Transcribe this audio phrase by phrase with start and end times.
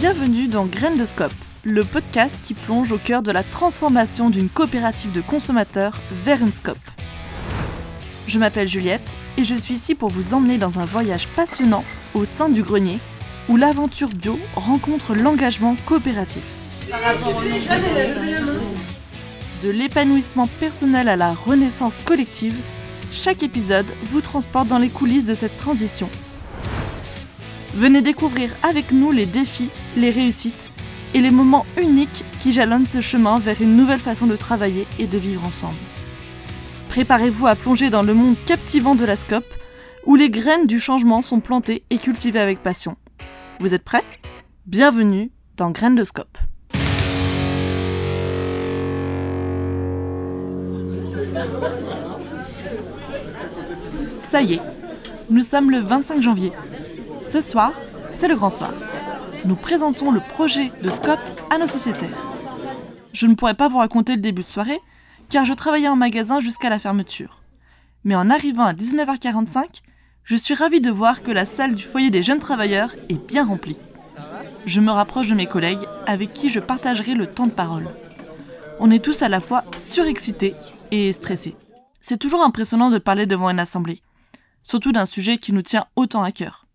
[0.00, 4.48] Bienvenue dans Graines de Scope, le podcast qui plonge au cœur de la transformation d'une
[4.48, 6.78] coopérative de consommateurs vers une scope.
[8.26, 11.84] Je m'appelle Juliette et je suis ici pour vous emmener dans un voyage passionnant
[12.14, 12.98] au sein du grenier
[13.50, 16.44] où l'aventure bio rencontre l'engagement coopératif.
[19.62, 22.56] De l'épanouissement personnel à la renaissance collective,
[23.12, 26.08] chaque épisode vous transporte dans les coulisses de cette transition.
[27.74, 30.72] Venez découvrir avec nous les défis, les réussites
[31.14, 35.06] et les moments uniques qui jalonnent ce chemin vers une nouvelle façon de travailler et
[35.06, 35.78] de vivre ensemble.
[36.88, 39.44] Préparez-vous à plonger dans le monde captivant de la SCOP,
[40.04, 42.96] où les graines du changement sont plantées et cultivées avec passion.
[43.60, 44.02] Vous êtes prêts?
[44.66, 46.38] Bienvenue dans Graines de Scope.
[54.20, 54.60] Ça y est,
[55.28, 56.52] nous sommes le 25 janvier.
[57.22, 57.72] Ce soir,
[58.08, 58.72] c'est le grand soir.
[59.44, 62.26] Nous présentons le projet de Scope à nos sociétaires.
[63.12, 64.80] Je ne pourrais pas vous raconter le début de soirée,
[65.28, 67.42] car je travaillais en magasin jusqu'à la fermeture.
[68.04, 69.82] Mais en arrivant à 19h45,
[70.24, 73.44] je suis ravie de voir que la salle du foyer des jeunes travailleurs est bien
[73.44, 73.80] remplie.
[74.64, 77.90] Je me rapproche de mes collègues avec qui je partagerai le temps de parole.
[78.78, 80.54] On est tous à la fois surexcités
[80.90, 81.56] et stressés.
[82.00, 84.00] C'est toujours impressionnant de parler devant une assemblée,
[84.62, 86.66] surtout d'un sujet qui nous tient autant à cœur.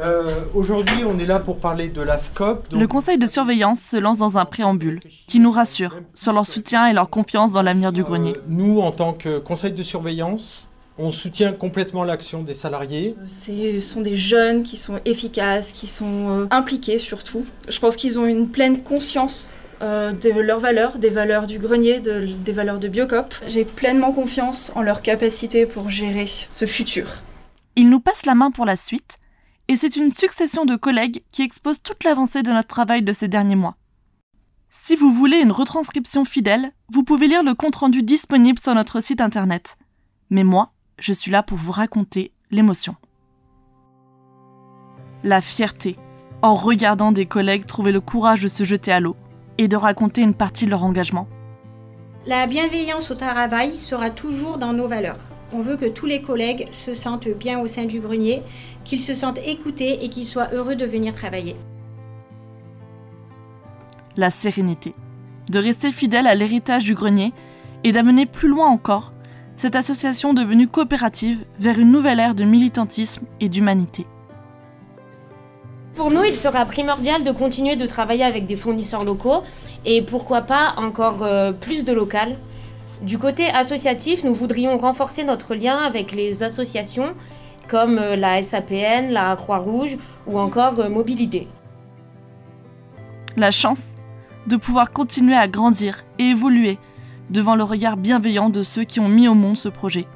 [0.00, 2.68] Euh, Aujourd'hui, on est là pour parler de la SCOP.
[2.70, 6.46] donc- Le conseil de surveillance se lance dans un préambule qui nous rassure sur leur
[6.46, 8.32] soutien et leur confiance dans l'avenir du grenier.
[8.36, 13.14] Euh, nous, en tant que conseil de surveillance, on soutient complètement l'action des salariés.
[13.28, 17.44] Ce sont des jeunes qui sont efficaces, qui sont euh, impliqués surtout.
[17.68, 19.48] Je pense qu'ils ont une pleine conscience
[19.82, 23.34] euh, de leurs valeurs, des valeurs du grenier, de- des valeurs de Biocop.
[23.46, 27.06] J'ai pleinement confiance en leur capacité pour gérer ce futur.
[27.76, 29.18] Ils nous passent la main pour la suite
[29.68, 33.28] et c'est une succession de collègues qui expose toute l'avancée de notre travail de ces
[33.28, 33.76] derniers mois.
[34.68, 39.20] Si vous voulez une retranscription fidèle, vous pouvez lire le compte-rendu disponible sur notre site
[39.20, 39.76] internet.
[40.30, 42.96] Mais moi, je suis là pour vous raconter l'émotion.
[45.22, 45.96] La fierté,
[46.42, 49.16] en regardant des collègues trouver le courage de se jeter à l'eau
[49.56, 51.28] et de raconter une partie de leur engagement.
[52.26, 55.33] La bienveillance au travail sera toujours dans nos valeurs.
[55.54, 58.42] On veut que tous les collègues se sentent bien au sein du grenier,
[58.84, 61.56] qu'ils se sentent écoutés et qu'ils soient heureux de venir travailler.
[64.16, 64.94] la sérénité,
[65.50, 67.32] de rester fidèle à l'héritage du grenier
[67.82, 69.12] et d'amener plus loin encore
[69.56, 74.04] cette association devenue coopérative vers une nouvelle ère de militantisme et d'humanité.
[75.94, 79.44] Pour nous, il sera primordial de continuer de travailler avec des fournisseurs locaux
[79.84, 82.36] et pourquoi pas encore euh, plus de local.
[83.04, 87.14] Du côté associatif, nous voudrions renforcer notre lien avec les associations
[87.68, 91.46] comme euh, la SAPN, la Croix-Rouge ou encore euh, Mobilité.
[93.36, 93.96] La chance
[94.46, 96.78] de pouvoir continuer à grandir et évoluer
[97.28, 100.06] devant le regard bienveillant de ceux qui ont mis au monde ce projet.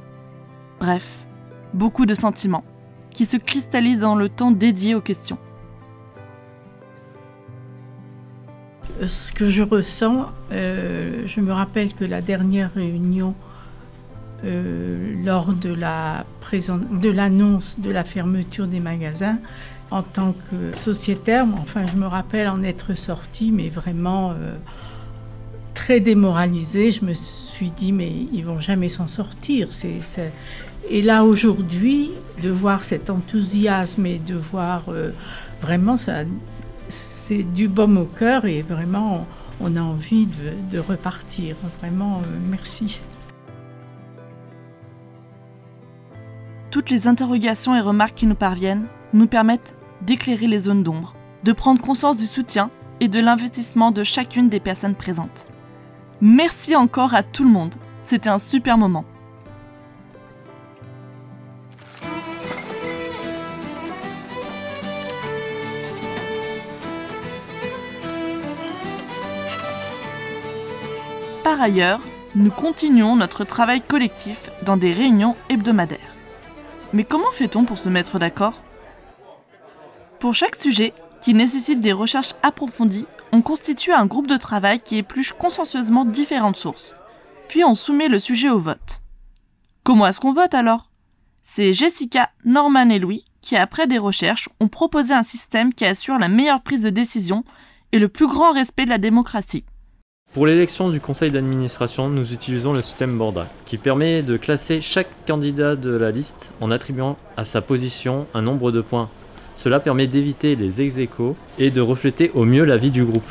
[0.80, 1.26] Bref,
[1.74, 2.64] beaucoup de sentiments
[3.12, 5.38] qui se cristallisent dans le temps dédié aux questions.
[9.06, 13.34] Ce que je ressens, euh, je me rappelle que la dernière réunion,
[14.44, 19.38] euh, lors de la de l'annonce de la fermeture des magasins,
[19.90, 24.56] en tant que sociétaire, enfin, je me rappelle en être sortie, mais vraiment euh,
[25.74, 26.90] très démoralisée.
[26.90, 29.68] Je me suis dit, mais ils vont jamais s'en sortir.
[30.90, 34.84] Et là, aujourd'hui, de voir cet enthousiasme et de voir
[35.60, 36.24] vraiment ça
[37.28, 39.26] c'est du baume au cœur et vraiment
[39.60, 41.56] on a envie de, de repartir.
[41.78, 43.02] Vraiment, euh, merci.
[46.70, 51.52] Toutes les interrogations et remarques qui nous parviennent nous permettent d'éclairer les zones d'ombre, de
[51.52, 55.46] prendre conscience du soutien et de l'investissement de chacune des personnes présentes.
[56.22, 59.04] Merci encore à tout le monde, c'était un super moment.
[71.48, 72.02] Par ailleurs,
[72.34, 76.14] nous continuons notre travail collectif dans des réunions hebdomadaires.
[76.92, 78.62] Mais comment fait-on pour se mettre d'accord?
[80.20, 80.92] Pour chaque sujet
[81.22, 86.58] qui nécessite des recherches approfondies, on constitue un groupe de travail qui épluche consciencieusement différentes
[86.58, 86.94] sources.
[87.48, 89.00] Puis on soumet le sujet au vote.
[89.84, 90.90] Comment est-ce qu'on vote alors?
[91.40, 96.18] C'est Jessica, Norman et Louis qui, après des recherches, ont proposé un système qui assure
[96.18, 97.42] la meilleure prise de décision
[97.92, 99.64] et le plus grand respect de la démocratie.
[100.38, 105.08] Pour l'élection du conseil d'administration, nous utilisons le système Borda, qui permet de classer chaque
[105.26, 109.10] candidat de la liste en attribuant à sa position un nombre de points
[109.56, 110.94] Cela permet d'éviter les ex
[111.58, 113.26] et de refléter au mieux la vie du groupe.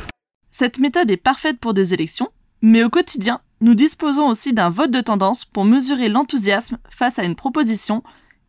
[0.51, 2.27] Cette méthode est parfaite pour des élections,
[2.61, 7.23] mais au quotidien, nous disposons aussi d'un vote de tendance pour mesurer l'enthousiasme face à
[7.23, 8.03] une proposition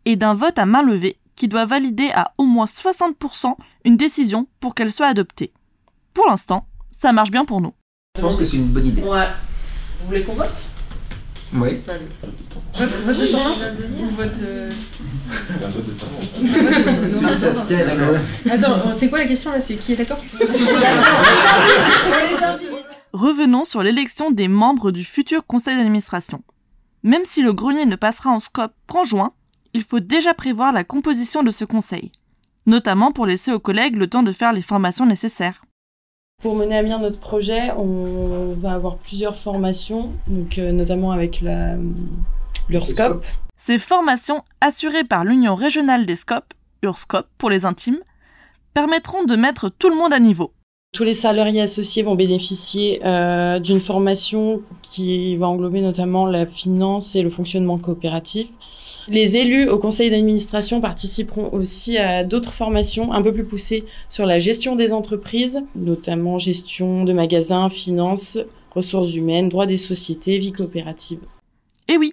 [0.04, 3.54] et d'un vote à main levée qui doit valider à au moins 60%
[3.84, 5.52] une décision pour qu'elle soit adoptée.
[6.12, 7.74] Pour l'instant, ça marche bien pour nous.
[8.18, 9.02] Je pense que c'est une bonne idée.
[9.02, 9.26] Ouais.
[10.00, 10.50] Vous voulez qu'on vote?
[11.54, 11.80] Oui.
[11.86, 13.58] Vote, vote de tendance
[14.02, 14.32] Ou vote.
[14.42, 14.70] euh,
[15.30, 16.52] C'est un vote de tendance.
[17.14, 18.16] Celui qui s'abstient, d'accord.
[18.50, 19.60] Attends, c'est quoi la question là?
[19.60, 20.18] C'est qui est d'accord?
[23.12, 26.42] Revenons sur l'élection des membres du futur conseil d'administration.
[27.02, 29.32] Même si le grenier ne passera en scope qu'en juin,
[29.72, 32.12] il faut déjà prévoir la composition de ce conseil,
[32.66, 35.62] notamment pour laisser aux collègues le temps de faire les formations nécessaires.
[36.40, 41.40] Pour mener à bien notre projet, on va avoir plusieurs formations, donc euh, notamment avec
[41.40, 41.74] la
[42.68, 43.24] l'URSCOP.
[43.56, 46.54] Ces formations, assurées par l'Union régionale des scopes,
[46.84, 47.98] URSCOP pour les intimes,
[48.72, 50.52] permettront de mettre tout le monde à niveau.
[50.92, 57.16] Tous les salariés associés vont bénéficier euh, d'une formation qui va englober notamment la finance
[57.16, 58.46] et le fonctionnement coopératif.
[59.10, 64.26] Les élus au conseil d'administration participeront aussi à d'autres formations un peu plus poussées sur
[64.26, 68.38] la gestion des entreprises, notamment gestion de magasins, finances,
[68.70, 71.20] ressources humaines, droit des sociétés, vie coopérative.
[71.88, 72.12] Et oui,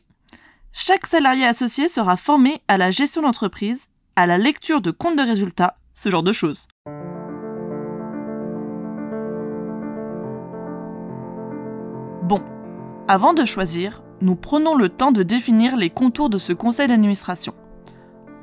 [0.72, 5.22] chaque salarié associé sera formé à la gestion d'entreprise, à la lecture de comptes de
[5.22, 6.70] résultats, ce genre de choses.
[12.24, 12.42] Bon,
[13.10, 17.54] avant de choisir, nous prenons le temps de définir les contours de ce conseil d'administration.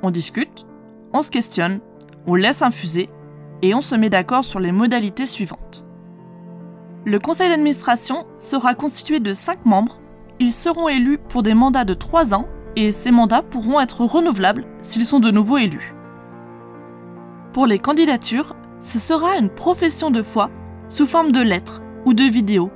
[0.02, 0.66] On discute,
[1.12, 1.80] on se questionne,
[2.26, 3.08] on laisse infuser
[3.62, 5.84] et on se met d'accord sur les modalités suivantes.
[7.04, 9.98] Le conseil d'administration sera constitué de 5 membres.
[10.40, 12.46] Ils seront élus pour des mandats de 3 ans
[12.76, 15.94] et ces mandats pourront être renouvelables s'ils sont de nouveau élus.
[17.52, 20.50] Pour les candidatures, ce sera une profession de foi
[20.88, 22.70] sous forme de lettres ou de vidéos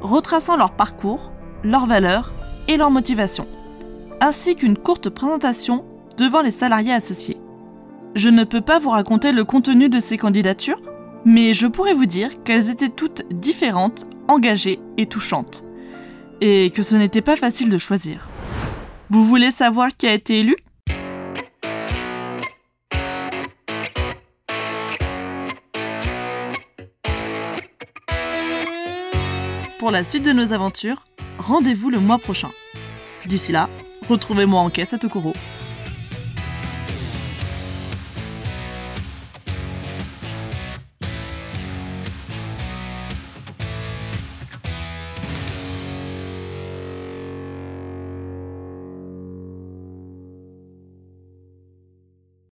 [0.00, 1.32] retraçant leur parcours,
[1.62, 2.32] leurs valeurs
[2.68, 3.46] et leur motivation,
[4.20, 5.84] ainsi qu'une courte présentation
[6.16, 7.38] devant les salariés associés.
[8.14, 10.80] Je ne peux pas vous raconter le contenu de ces candidatures,
[11.24, 15.64] mais je pourrais vous dire qu'elles étaient toutes différentes, engagées et touchantes,
[16.40, 18.28] et que ce n'était pas facile de choisir.
[19.10, 20.56] Vous voulez savoir qui a été élu?
[29.78, 31.06] Pour la suite de nos aventures,
[31.40, 32.50] rendez-vous le mois prochain.
[33.26, 33.68] D'ici là,
[34.08, 35.32] retrouvez-moi en caisse à Tokoro.